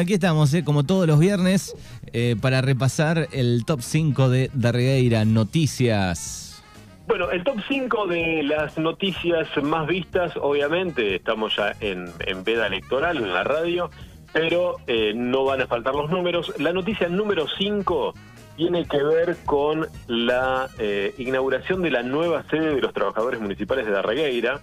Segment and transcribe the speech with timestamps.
[0.00, 1.76] Aquí estamos, eh, como todos los viernes,
[2.14, 6.64] eh, para repasar el top 5 de Darregueira Noticias.
[7.06, 12.68] Bueno, el top 5 de las noticias más vistas, obviamente, estamos ya en, en veda
[12.68, 13.90] electoral, en la radio,
[14.32, 16.54] pero eh, no van a faltar los números.
[16.58, 18.14] La noticia número 5
[18.56, 20.70] tiene que ver con la
[21.18, 24.62] inauguración de la nueva sede de los trabajadores municipales de Darregueira.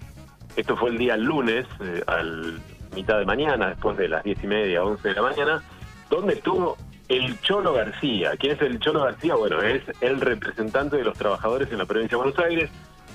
[0.55, 1.67] Esto fue el día lunes,
[2.07, 2.59] al
[2.95, 5.63] mitad de mañana, después de las diez y media, 11 de la mañana,
[6.09, 6.77] donde estuvo
[7.09, 8.31] el Cholo García.
[8.37, 9.35] ¿Quién es el Cholo García?
[9.35, 12.69] Bueno, es el representante de los trabajadores en la provincia de Buenos Aires,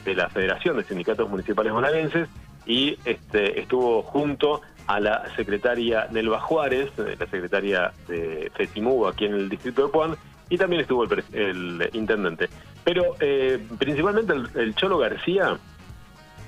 [0.04, 2.28] de la Federación de Sindicatos Municipales Bonaerenses,
[2.66, 9.26] y este, estuvo junto a la secretaria Nelva Juárez, eh, la secretaria de FESIMU aquí
[9.26, 10.16] en el distrito de Puan,
[10.48, 12.48] y también estuvo el, el intendente.
[12.84, 15.56] Pero eh, principalmente el Cholo García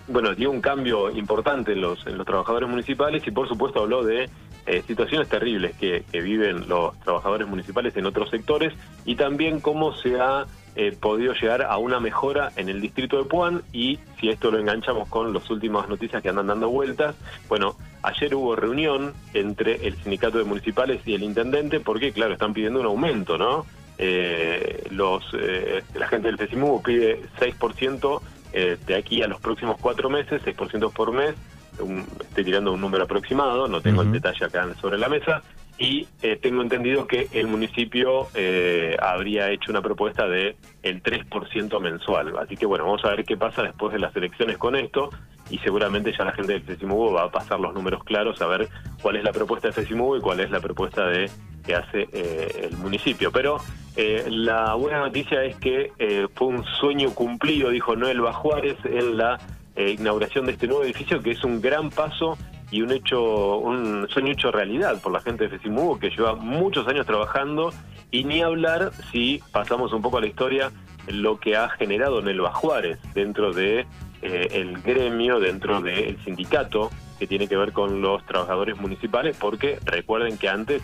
[0.08, 4.28] bueno, dio un cambio importante en los, trabajadores municipales y por supuesto habló de
[4.66, 8.72] eh, situaciones terribles que, que, viven los trabajadores municipales en otros sectores
[9.04, 13.24] y también cómo se ha eh, podido llegar a una mejora en el distrito de
[13.24, 17.14] Puan y si esto lo enganchamos con las últimas noticias que andan dando vueltas,
[17.48, 22.52] bueno, ayer hubo reunión entre el sindicato de municipales y el intendente porque, claro, están
[22.52, 23.64] pidiendo un aumento, ¿no?
[23.98, 28.20] Eh, los, eh, la gente del FESIMU pide 6%
[28.54, 31.34] eh, de aquí a los próximos cuatro meses, 6% por mes,
[31.80, 34.06] un, estoy tirando un número aproximado, no tengo uh -huh.
[34.06, 35.42] el detalle acá sobre la mesa,
[35.76, 41.80] y eh, tengo entendido que el municipio eh, habría hecho una propuesta de el 3%
[41.80, 42.38] mensual.
[42.38, 45.10] Así que bueno, vamos a ver qué pasa después de las elecciones con esto
[45.50, 48.68] y seguramente ya la gente del FESIMUBO va a pasar los números claros a ver
[49.02, 51.28] cuál es la propuesta de FESIMUBO y cuál es la propuesta de
[51.64, 53.30] que hace eh, el municipio.
[53.32, 53.58] Pero
[53.96, 59.16] eh, la buena noticia es que eh, fue un sueño cumplido, dijo Noel Bajuárez, en
[59.16, 59.38] la
[59.76, 62.38] inauguración de este nuevo edificio, que es un gran paso
[62.70, 66.86] y un hecho, un sueño hecho realidad por la gente de FESIMUBO, que lleva muchos
[66.86, 67.72] años trabajando,
[68.12, 70.70] y ni hablar si pasamos un poco a la historia
[71.08, 73.86] lo que ha generado Nelva Juárez dentro de
[74.22, 79.78] eh, el gremio, dentro del sindicato que tiene que ver con los trabajadores municipales, porque
[79.84, 80.82] recuerden que antes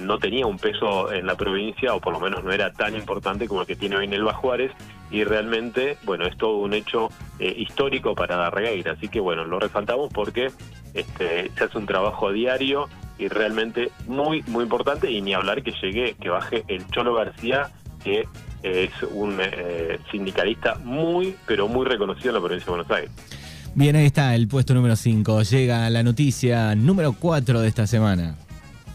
[0.00, 3.48] no tenía un peso en la provincia, o por lo menos no era tan importante
[3.48, 4.72] como el que tiene hoy Nelva Juárez,
[5.10, 9.58] y realmente, bueno, es todo un hecho eh, histórico para Darregueira, así que bueno, lo
[9.58, 10.50] resaltamos porque
[10.94, 12.88] este, se hace un trabajo diario
[13.18, 17.70] y realmente muy, muy importante, y ni hablar que llegue, que baje el Cholo García,
[18.02, 18.26] que
[18.62, 23.10] es un eh, sindicalista muy, pero muy reconocido en la provincia de Buenos Aires.
[23.74, 25.42] Bien, ahí está el puesto número 5.
[25.42, 28.36] Llega la noticia número 4 de esta semana.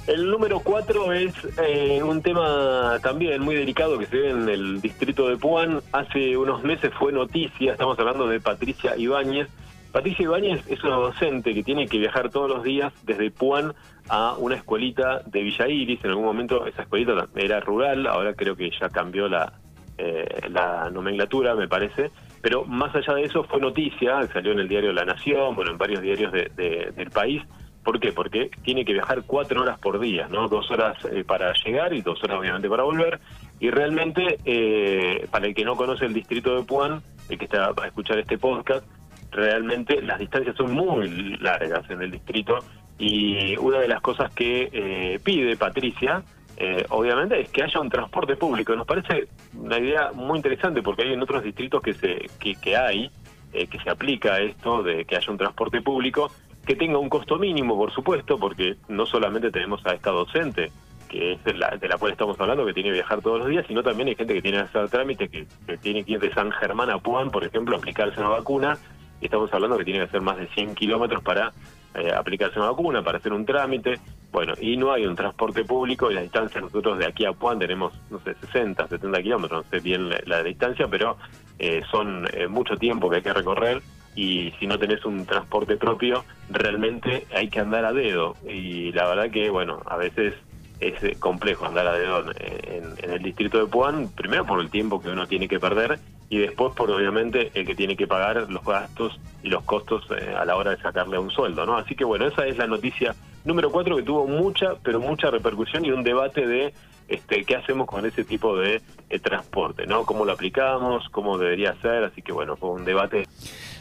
[0.08, 4.80] El número 4 es eh, un tema también muy delicado que se ve en el
[4.80, 5.82] distrito de Puan.
[5.92, 9.50] Hace unos meses fue noticia, estamos hablando de Patricia Ibáñez.
[9.92, 13.74] Patricia Ibáñez es una docente que tiene que viajar todos los días desde Puan
[14.08, 16.02] a una escuelita de Villa Iris.
[16.06, 19.52] En algún momento esa escuelita era rural, ahora creo que ya cambió la,
[19.98, 22.12] eh, la nomenclatura, me parece.
[22.42, 25.78] Pero más allá de eso fue noticia, salió en el diario La Nación, bueno, en
[25.78, 27.44] varios diarios de, de, del país.
[27.88, 28.12] ¿Por qué?
[28.12, 30.50] Porque tiene que viajar cuatro horas por día, ¿no?
[30.50, 33.18] Dos horas eh, para llegar y dos horas obviamente para volver.
[33.62, 37.68] Y realmente, eh, para el que no conoce el distrito de Puan, el que está
[37.70, 38.86] a escuchar este podcast,
[39.32, 42.60] realmente las distancias son muy largas en el distrito
[42.98, 46.24] y una de las cosas que eh, pide Patricia,
[46.58, 48.76] eh, obviamente, es que haya un transporte público.
[48.76, 52.76] Nos parece una idea muy interesante porque hay en otros distritos que se que, que
[52.76, 53.10] hay,
[53.54, 56.30] eh, que se aplica esto de que haya un transporte público
[56.68, 60.70] que tenga un costo mínimo, por supuesto, porque no solamente tenemos a esta docente,
[61.08, 63.48] que es de la, de la cual estamos hablando, que tiene que viajar todos los
[63.48, 66.20] días, sino también hay gente que tiene que hacer trámites, que, que tiene que ir
[66.20, 68.78] de San Germán a Puan, por ejemplo, a aplicarse una vacuna,
[69.22, 71.54] y estamos hablando que tiene que hacer más de 100 kilómetros para
[71.96, 74.00] eh, aplicarse una vacuna, para hacer un trámite.
[74.30, 77.58] Bueno, y no hay un transporte público y la distancia nosotros de aquí a Puan
[77.58, 81.18] tenemos, no sé, 60, 70 kilómetros, no sé bien la, la distancia, pero
[81.58, 83.82] eh, son eh, mucho tiempo que hay que recorrer
[84.18, 88.36] y si no tenés un transporte propio, realmente hay que andar a dedo.
[88.50, 90.34] Y la verdad que, bueno, a veces
[90.80, 95.00] es complejo andar a dedo en, en, el distrito de Puan, primero por el tiempo
[95.00, 96.00] que uno tiene que perder
[96.30, 100.36] y después por obviamente el que tiene que pagar los gastos y los costos eh,
[100.36, 101.78] a la hora de sacarle un sueldo, ¿no?
[101.78, 103.16] Así que bueno, esa es la noticia
[103.46, 106.74] número cuatro que tuvo mucha, pero mucha repercusión y un debate de
[107.08, 110.06] este, qué hacemos con ese tipo de eh, transporte, ¿no?
[110.06, 111.08] ¿Cómo lo aplicamos?
[111.10, 112.04] ¿Cómo debería ser?
[112.04, 113.26] Así que bueno, fue un debate.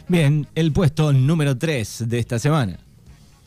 [0.09, 2.77] Bien, el puesto número 3 de esta semana.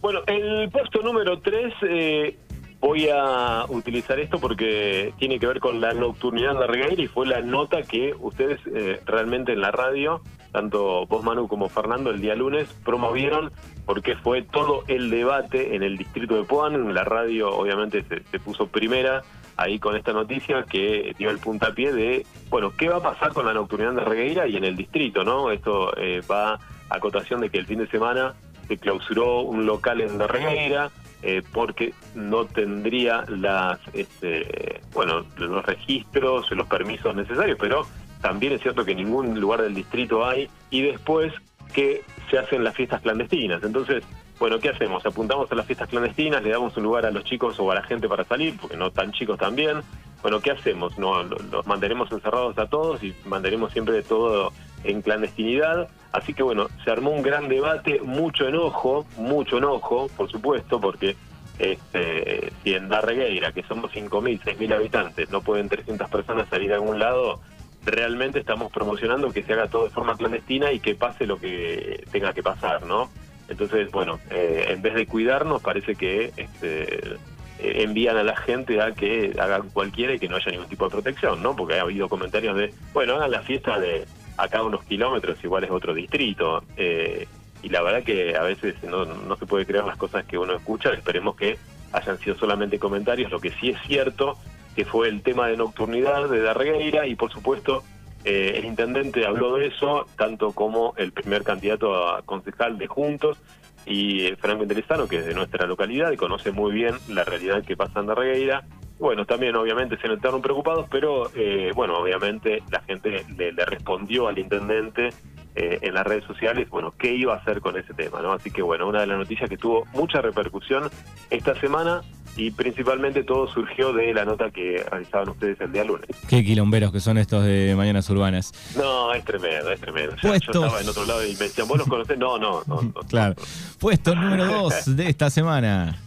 [0.03, 2.37] Bueno, el puesto número 3 eh,
[2.81, 7.27] voy a utilizar esto porque tiene que ver con la nocturnidad de Regueira y fue
[7.27, 10.23] la nota que ustedes eh, realmente en la radio,
[10.53, 13.53] tanto vos Manu como Fernando, el día lunes promovieron
[13.87, 16.95] porque fue todo el debate en el distrito de Puan.
[16.95, 19.23] La radio obviamente se, puso primera
[19.61, 23.45] ahí con esta noticia que dio el puntapié de, bueno, ¿qué va a pasar con
[23.45, 25.23] la nocturnidad de Regueira y en el distrito?
[25.23, 26.59] no Esto eh, va a
[26.89, 28.35] acotación de que el fin de semana
[28.67, 30.91] se clausuró un local en Regueira
[31.23, 37.87] eh, porque no tendría las, este, bueno, los registros, los permisos necesarios, pero
[38.23, 41.33] también es cierto que en ningún lugar del distrito hay, y después
[41.75, 43.63] que se hacen las fiestas clandestinas.
[43.63, 44.03] Entonces,
[44.41, 45.05] bueno, ¿qué hacemos?
[45.05, 47.83] Apuntamos a las fiestas clandestinas, le damos un lugar a los chicos o a la
[47.83, 49.83] gente para salir, porque no tan chicos también.
[50.23, 50.99] Bueno, ¿qué hacemos?
[50.99, 54.51] No, los mantenemos encerrados a todos y mantenemos siempre todo
[54.83, 55.89] en clandestinidad.
[56.13, 61.17] Así que bueno, se armó un gran debate, mucho enojo, mucho enojo, por supuesto, porque
[61.59, 66.77] este, si en Darregueira, que somos 5.000, 6.000 habitantes, no pueden 300 personas salir a
[66.77, 67.41] algún lado,
[67.85, 72.07] realmente estamos promocionando que se haga todo de forma clandestina y que pase lo que
[72.11, 73.11] tenga que pasar, ¿no?
[73.51, 77.15] Entonces, bueno, eh, en vez de cuidarnos, parece que este,
[77.59, 80.85] eh, envían a la gente a que hagan cualquiera y que no haya ningún tipo
[80.85, 81.55] de protección, ¿no?
[81.57, 84.07] Porque ha habido comentarios de, bueno, hagan la fiesta de
[84.37, 86.63] acá unos kilómetros, igual es otro distrito.
[86.77, 87.27] Eh,
[87.63, 90.93] y la verdad que a veces no, se puede creer las cosas que uno escucha.
[90.95, 91.59] Esperemos que
[91.93, 93.31] hayan sido solamente comentarios.
[93.31, 94.39] Lo que sí es cierto
[94.75, 97.83] que fue el tema de nocturnidad de Darregueira y por supuesto
[98.25, 103.39] eh, el intendente habló de eso, tanto como el primer candidato a concejal de Juntos
[103.87, 107.65] y eh, Franco Interesano, que es de nuestra localidad y conoce muy bien la realidad
[107.65, 108.65] que pasa en Darregueira.
[108.99, 114.39] Bueno, también obviamente se notaron preocupados, pero eh, bueno, obviamente la gente le, respondió al
[114.39, 115.09] intendente
[115.55, 118.33] eh, en las redes sociales, bueno, qué iba a hacer con ese tema, ¿no?
[118.33, 120.91] Así que bueno, una de las noticias que tuvo mucha repercusión
[121.31, 122.03] esta semana
[122.37, 126.09] y principalmente todo surgió de la nota que realizaban ustedes el día lunes.
[126.29, 128.53] Qué quilomberos que son estos de Mañanas Urbanas.
[128.77, 130.17] No, es tremendo, es tremendo.
[130.23, 132.19] Yo estaba en otro lado y me decían, ¿vos los conocés?
[132.19, 132.93] No, no, no.
[133.09, 133.35] claro.
[133.79, 135.99] Puesto número dos de esta semana.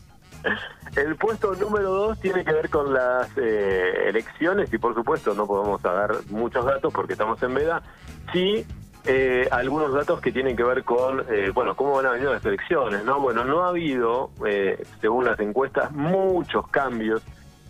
[0.95, 5.47] El puesto número dos tiene que ver con las eh, elecciones y por supuesto no
[5.47, 7.81] podemos dar muchos datos porque estamos en veda.
[8.31, 8.65] Sí,
[9.05, 12.45] eh, algunos datos que tienen que ver con, eh, bueno, cómo van a venir las
[12.45, 13.19] elecciones, ¿no?
[13.19, 14.31] Bueno, no ha habido,
[15.01, 17.21] según las encuestas, muchos cambios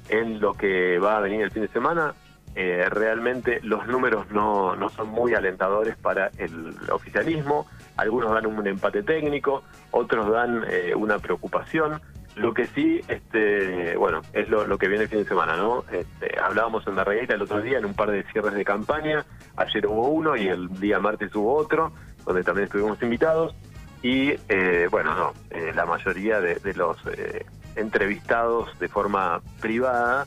[0.10, 2.14] en lo que va a venir el fin de semana.
[2.56, 7.66] realmente los números no, no son muy alentadores para el oficialismo.
[7.98, 10.64] Algunos dan un empate técnico, otros dan
[10.96, 12.00] una preocupación.
[12.36, 15.86] Lo que sí, este, bueno, es lo, que viene el fin de semana, ¿no?
[15.92, 19.24] Este, hablábamos en la regueta el otro día en un par de cierres de campaña.
[19.56, 21.94] Ayer hubo uno y el día martes hubo otro,
[22.26, 23.54] donde también estuvimos invitados.
[24.02, 27.46] Y eh, bueno, no, eh, la mayoría de, los eh,
[27.76, 30.26] entrevistados de forma privada,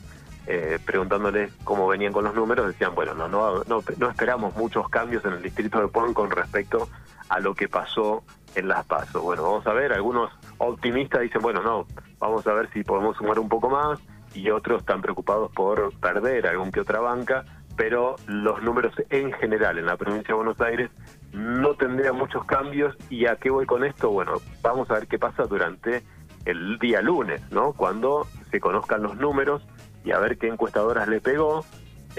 [0.85, 5.25] preguntándoles cómo venían con los números, decían, bueno, no, no, no, no esperamos muchos cambios
[5.25, 6.87] en el distrito de Pon con respecto
[7.27, 8.23] a lo que pasó
[8.55, 9.21] en las pasos.
[9.21, 11.85] Bueno, vamos a ver, algunos optimistas dicen, bueno, no,
[12.19, 13.99] vamos a ver si podemos sumar un poco más,
[14.33, 17.43] y otros están preocupados por perder algún que otra banca,
[17.75, 20.89] pero los números en general en la provincia de Buenos Aires
[21.31, 22.95] no tendrían muchos cambios.
[23.09, 24.09] ¿Y a qué voy con esto?
[24.09, 26.03] Bueno, vamos a ver qué pasa durante
[26.45, 27.73] el día lunes, ¿no?
[27.73, 29.61] Cuando se conozcan los números
[30.03, 31.63] y a ver qué encuestadoras le pegó,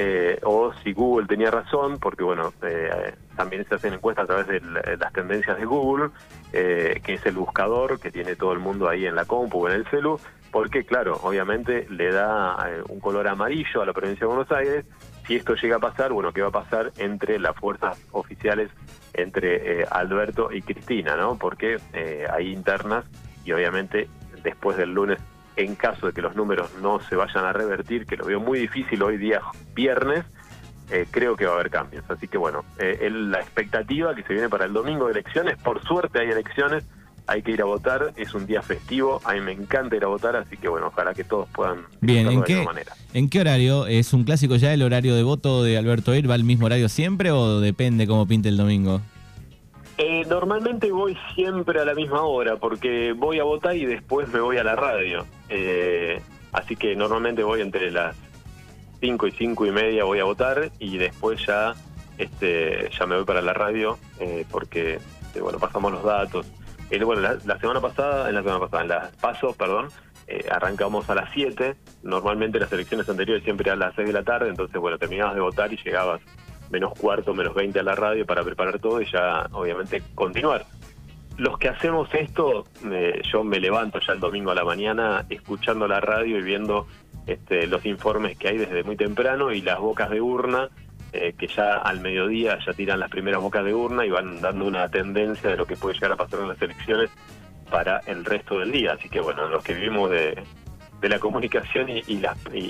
[0.00, 4.47] eh, o si Google tenía razón, porque bueno, eh, también se hacen encuestas a través
[4.47, 4.61] de
[4.97, 6.11] las tendencias de Google,
[6.53, 9.69] eh, que es el buscador que tiene todo el mundo ahí en la compu o
[9.69, 10.21] en el celu,
[10.53, 12.56] porque claro, obviamente le da
[12.89, 14.85] un color amarillo a la provincia de Buenos Aires.
[15.26, 18.71] Si esto llega a pasar, bueno, ¿qué va a pasar entre las fuerzas oficiales,
[19.14, 21.37] entre Alberto y Cristina, ¿no?
[21.37, 21.78] Porque
[22.31, 23.05] hay internas
[23.45, 24.09] y obviamente
[24.45, 25.19] después del lunes
[25.59, 28.61] en caso de que los números no se vayan a revertir, que lo veo muy
[28.61, 29.41] difícil hoy día
[29.75, 30.25] viernes,
[30.91, 32.05] eh, creo que va a haber cambios.
[32.09, 35.83] Así que bueno, eh, la expectativa que se viene para el domingo de elecciones, por
[35.83, 36.85] suerte hay elecciones,
[37.27, 40.07] hay que ir a votar, es un día festivo, a mí me encanta ir a
[40.07, 42.93] votar, así que bueno, ojalá que todos puedan Bien, ¿en qué, manera.
[43.12, 43.87] ¿en qué horario?
[43.87, 46.31] ¿Es un clásico ya el horario de voto de Alberto Ir?
[46.31, 49.03] ¿Va al mismo horario siempre o depende cómo pinte el domingo?
[50.00, 54.38] Eh, normalmente voy siempre a la misma hora porque voy a votar y después me
[54.38, 55.26] voy a la radio.
[55.49, 58.17] Eh, así que normalmente voy entre las
[59.00, 61.75] 5 y 5 y media voy a votar y después ya
[62.17, 65.00] este ya me voy para la radio eh, porque
[65.40, 66.47] bueno pasamos los datos.
[67.05, 69.88] bueno, la, semana pasada, en la semana pasada, en las pasos, perdón,
[70.49, 71.75] arrancamos a las 7.
[72.05, 75.40] Normalmente las elecciones anteriores siempre a las 6 de la tarde, entonces bueno, terminabas de
[75.40, 76.21] votar y llegabas
[76.70, 80.64] menos cuarto, menos 20 a la radio para preparar todo y ya obviamente continuar.
[81.37, 85.87] los que hacemos esto, eh, yo me levanto ya el domingo a la mañana escuchando
[85.87, 86.87] la radio y viendo
[87.26, 90.68] este, los informes que hay desde muy temprano y las bocas de urna,
[91.12, 94.66] eh, que ya al mediodía ya tiran las primeras bocas de urna y van dando
[94.66, 97.10] una tendencia de lo que puede llegar a pasar en las elecciones
[97.70, 98.94] para el resto del día.
[98.94, 100.42] Así que bueno, los que vivimos de,
[101.00, 102.21] de la comunicación y, y,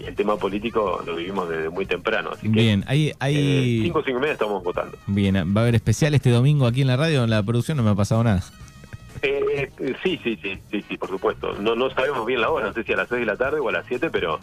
[0.07, 2.31] el tema político lo vivimos desde muy temprano.
[2.33, 3.13] Así que, Bien, hay...
[3.21, 3.37] hay...
[3.37, 4.97] Eh, cinco o cinco y media estamos votando.
[5.07, 7.25] Bien, ¿va a haber especial este domingo aquí en la radio?
[7.25, 8.43] En la producción no me ha pasado nada.
[9.23, 9.71] Eh,
[10.03, 11.55] sí, sí, sí, sí, sí, por supuesto.
[11.55, 13.61] No, no sabemos bien la hora, no sé si a las 6 de la tarde
[13.61, 14.39] o a las 7, pero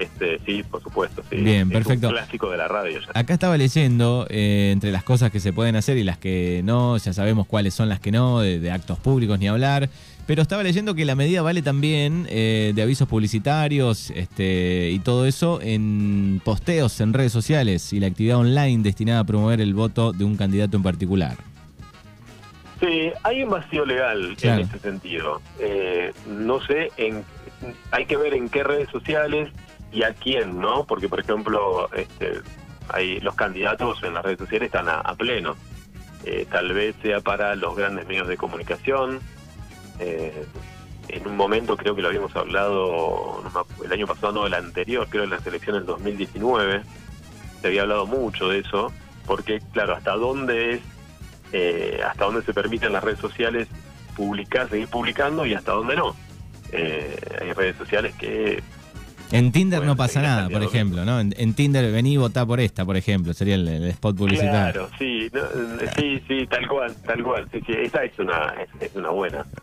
[0.00, 1.22] este, sí, por supuesto.
[1.30, 1.36] Sí.
[1.36, 2.08] Bien, perfecto.
[2.08, 2.98] un clásico de la radio.
[3.14, 6.96] Acá estaba leyendo eh, entre las cosas que se pueden hacer y las que no,
[6.96, 9.88] ya sabemos cuáles son las que no, de actos públicos ni hablar.
[10.30, 15.26] Pero estaba leyendo que la medida vale también eh, de avisos publicitarios este, y todo
[15.26, 20.12] eso en posteos en redes sociales y la actividad online destinada a promover el voto
[20.12, 21.36] de un candidato en particular.
[22.78, 25.42] Sí, hay un vacío legal en ese sentido.
[25.58, 27.24] Eh, no sé, en,
[27.90, 29.50] hay que ver en qué redes sociales
[29.92, 30.84] y a quién, ¿no?
[30.84, 32.40] Porque, por ejemplo, este,
[32.88, 35.56] hay, los candidatos en las redes sociales están a, pleno.
[36.24, 39.20] Eh, tal vez sea para los grandes medios de comunicación,
[39.98, 40.46] eh,
[41.08, 43.42] en un momento creo que lo habíamos hablado
[43.84, 46.82] el año pasado, no el anterior, creo en la selección del 2019,
[47.60, 48.92] se había hablado mucho de eso,
[49.26, 50.80] porque claro, hasta dónde es,
[51.52, 53.68] eh, hasta dónde se permiten las redes sociales
[54.16, 56.14] publicar, seguir publicando y hasta dónde no.
[56.72, 58.62] Eh, hay redes sociales que
[59.32, 61.20] en Tinder no pasa nada, por ejemplo, ¿no?
[61.20, 64.88] En, Tinder vení y votá por esta, por ejemplo, sería el, spot publicitario.
[64.88, 65.30] Claro, sí,
[65.96, 67.48] sí, sí, tal cual, tal cual.
[67.52, 69.44] Sí, sí, esa es una, es, una buena.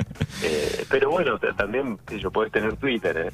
[0.43, 3.31] Eh, pero bueno, también, yo podés tener Twitter, ¿eh?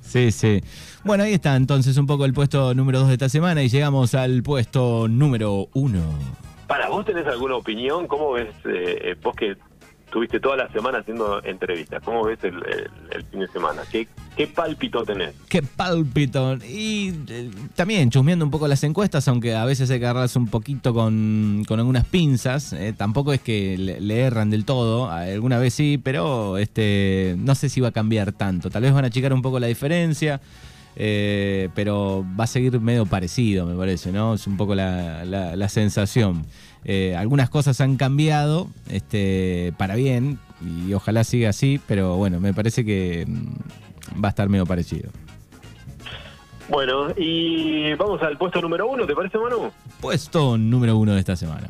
[0.00, 0.60] Sí, sí.
[1.04, 4.14] Bueno, ahí está entonces un poco el puesto número dos de esta semana y llegamos
[4.16, 6.02] al puesto número uno.
[6.66, 8.08] Para, ¿vos tenés alguna opinión?
[8.08, 9.56] ¿Cómo ves, eh, vos que
[10.10, 12.02] Tuviste toda la semana haciendo entrevistas.
[12.04, 12.54] ¿Cómo ves el,
[13.30, 13.82] fin de semana?
[13.90, 15.34] ¿Qué, ¿Qué pálpito tenés?
[15.48, 16.56] Qué pálpito.
[16.56, 20.48] Y eh, también chusmeando un poco las encuestas, aunque a veces hay que agarrarse un
[20.48, 22.72] poquito con, algunas pinzas.
[22.72, 25.10] Eh, tampoco es que le, erran del todo.
[25.10, 28.68] Alguna vez sí, pero este no sé si va a cambiar tanto.
[28.68, 30.40] Tal vez van a achicar un poco la diferencia.
[30.96, 34.34] Eh, pero va a seguir medio parecido, me parece, ¿no?
[34.34, 36.44] Es un poco la, la sensación.
[36.84, 42.54] Eh, algunas cosas han cambiado este, para bien y ojalá siga así, pero bueno, me
[42.54, 45.10] parece que mm, va a estar medio parecido.
[46.68, 49.72] Bueno, y vamos al puesto número uno, ¿te parece, Manu?
[50.00, 51.68] Puesto número uno de esta semana.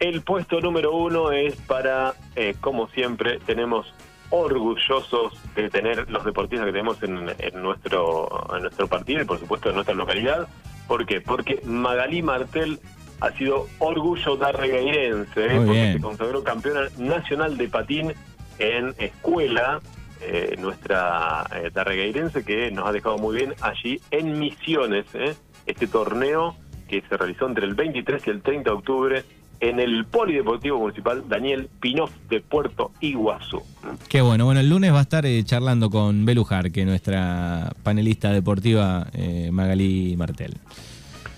[0.00, 3.86] El puesto número uno es para, eh, como siempre, tenemos
[4.30, 7.14] orgullosos de tener los deportistas que tenemos en,
[7.62, 10.48] nuestro, en nuestro partido y, por supuesto, en nuestra localidad.
[10.88, 11.20] ¿Por qué?
[11.20, 12.80] Porque Magalí Martel
[13.22, 15.62] ha sido orgullo darregueirense, ¿eh?
[15.64, 18.12] porque se consagró campeona nacional de patín
[18.58, 19.80] en escuela,
[20.20, 25.36] eh, nuestra eh, darregueirense, que nos ha dejado muy bien allí en Misiones, ¿eh?
[25.66, 26.56] este torneo
[26.88, 29.24] que se realizó entre el 23 y el 30 de octubre
[29.60, 33.62] en el Polideportivo Municipal Daniel Pinoz de Puerto Iguazú.
[34.08, 38.32] Qué bueno, bueno, el lunes va a estar charlando con Belujar, que es nuestra panelista
[38.32, 39.06] deportiva
[39.52, 40.54] Magalí Martel.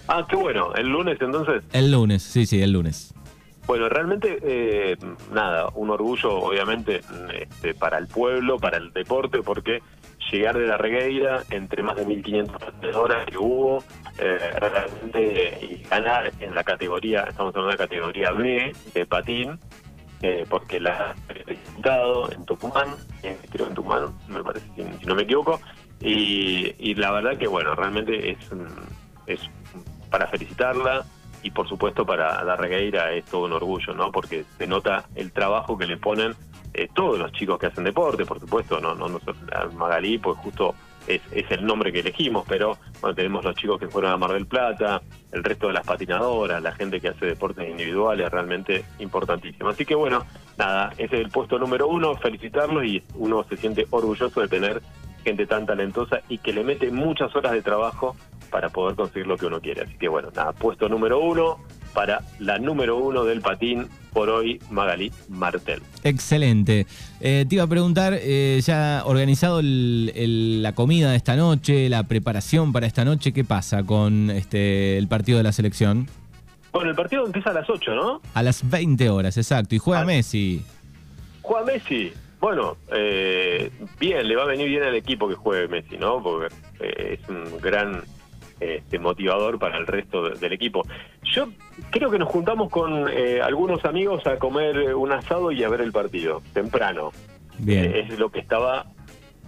[0.09, 0.75] Ah, qué bueno.
[0.75, 1.63] ¿El lunes entonces?
[1.73, 3.15] El lunes, sí, sí, el lunes.
[3.67, 4.97] Bueno, realmente, eh,
[5.33, 7.01] nada, un orgullo obviamente
[7.33, 9.83] este, para el pueblo, para el deporte, porque
[10.31, 13.83] llegar de la regueira entre más de 1.500 horas que hubo,
[14.19, 19.59] eh, realmente y ganar en la categoría, estamos hablando de la categoría B de patín,
[20.21, 22.89] eh, porque la he disputado en Tucumán,
[23.51, 25.59] creo en Tucumán, me parece, si, no me equivoco,
[26.01, 28.39] y, y, la verdad que, bueno, realmente es,
[29.27, 29.41] es
[30.15, 31.05] para felicitarla
[31.43, 34.13] y por supuesto para la regueira es todo un orgullo, ¿no?
[34.13, 36.37] Porque se nota el trabajo que le ponen
[36.73, 39.19] eh, todos los chicos que hacen deporte, por supuesto, no, no, no
[39.73, 40.77] Magalí, pues justo
[41.09, 44.31] es, es, el nombre que elegimos, pero bueno, tenemos los chicos que fueron a Mar
[44.35, 45.03] del Plata,
[45.33, 49.71] el resto de las patinadoras, la gente que hace deportes individuales, realmente importantísimo.
[49.71, 50.25] Así que bueno,
[50.57, 54.81] nada, ese es el puesto número uno, felicitarlos y uno se siente orgulloso de tener
[55.25, 58.15] gente tan talentosa y que le mete muchas horas de trabajo
[58.55, 59.83] para poder conseguir lo que uno quiere.
[59.83, 61.59] Así que bueno, nada, puesto número uno
[61.93, 65.83] para la número uno del patín por hoy, Magalí Martel.
[66.05, 66.87] Excelente.
[67.21, 72.73] Eh, te iba a preguntar, eh, ya organizado la comida de esta noche, la preparación
[72.73, 76.07] para esta noche, ¿qué pasa con este el partido de la selección?
[76.73, 78.21] Bueno, el partido empieza a las 8, ¿no?
[78.35, 79.75] A las 20 horas, exacto.
[79.75, 80.05] Y juega ah.
[80.05, 80.63] Messi.
[81.43, 82.13] Juega Messi.
[82.41, 86.23] Bueno, eh, bien, le va a venir bien al equipo que juegue Messi, ¿no?
[86.23, 88.03] Porque es un gran
[88.65, 90.83] este, motivador para el resto del equipo.
[91.23, 91.49] Yo
[91.91, 95.81] creo que nos juntamos con eh, algunos amigos a comer un asado y a ver
[95.81, 97.13] el partido, temprano.
[97.59, 97.85] Bien.
[97.85, 98.87] Eh, es lo que estaba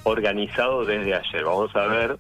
[0.05, 1.45] organizado desde ayer.
[1.45, 2.19] Vamos a ver,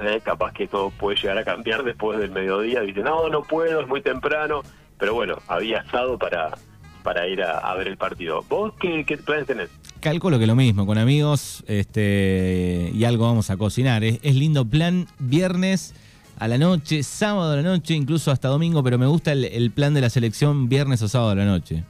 [0.00, 2.80] eh, capaz que todo puede llegar a cambiar después del mediodía.
[2.80, 4.62] Dice, no, no puedo, es muy temprano.
[4.98, 6.56] Pero bueno, había asado para,
[7.02, 8.42] para ir a, ver el partido.
[8.48, 9.70] ¿Vos qué, qué planes tenés?
[10.00, 14.04] Calculo que lo mismo, con amigos este, y algo vamos a cocinar.
[14.04, 15.94] Es, es lindo plan viernes
[16.38, 19.70] a la noche, sábado a la noche, incluso hasta domingo, pero me gusta el, el
[19.70, 21.84] plan de la selección viernes o sábado a la noche.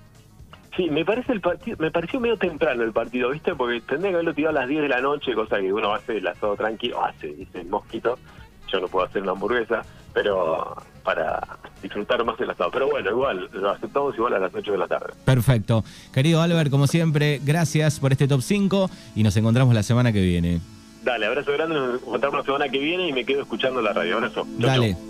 [0.77, 3.55] Sí, me parece el partido, me pareció medio temprano el partido, ¿viste?
[3.55, 6.19] Porque tendría que haberlo tirado a las 10 de la noche, cosa que uno hace
[6.19, 8.19] el asado tranquilo, hace, dice el mosquito.
[8.71, 11.41] Yo no puedo hacer una hamburguesa, pero para
[11.83, 12.71] disfrutar más el asado.
[12.71, 15.15] Pero bueno, igual, lo aceptamos igual a las 8 de la tarde.
[15.25, 15.83] Perfecto.
[16.13, 20.21] Querido Albert, como siempre, gracias por este top 5 y nos encontramos la semana que
[20.21, 20.61] viene.
[21.07, 24.17] Dale, abrazo grande, nos encontramos la semana que viene y me quedo escuchando la radio.
[24.17, 24.43] Abrazo.
[24.43, 24.93] Chau, Dale.
[24.95, 25.01] chau.